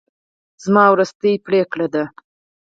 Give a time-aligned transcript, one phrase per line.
[0.63, 2.03] زما وروستۍ پرېکړه ده.